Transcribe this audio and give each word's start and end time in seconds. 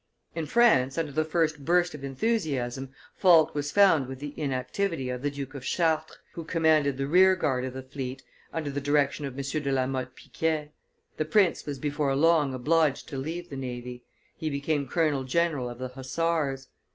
In 0.33 0.47
France, 0.47 0.97
after 0.97 1.11
the 1.11 1.23
first 1.23 1.63
burst 1.63 1.93
of 1.93 2.03
enthusiasm, 2.03 2.89
fault 3.15 3.53
was 3.53 3.69
found 3.71 4.07
with 4.07 4.17
the 4.17 4.33
inactivity 4.35 5.09
of 5.11 5.21
the 5.21 5.29
Duke 5.29 5.53
of 5.53 5.63
Chartres, 5.63 6.17
who 6.33 6.43
commanded 6.43 6.97
the 6.97 7.05
rear 7.05 7.35
guard 7.35 7.65
of 7.65 7.75
the 7.75 7.83
fleet, 7.83 8.23
under 8.51 8.71
the 8.71 8.81
direction 8.81 9.25
of 9.25 9.37
M. 9.37 9.43
de 9.61 9.71
La 9.71 9.85
Motte 9.85 10.15
Piquet; 10.15 10.71
the 11.17 11.25
prince 11.25 11.67
was 11.67 11.77
before 11.77 12.15
long 12.15 12.55
obliged 12.55 13.07
to 13.09 13.15
leave 13.17 13.51
the 13.51 13.55
navy, 13.55 14.03
he 14.35 14.49
became 14.49 14.87
colonel 14.87 15.23
general 15.23 15.69
of 15.69 15.77
the 15.77 15.89
hussars. 15.89 16.69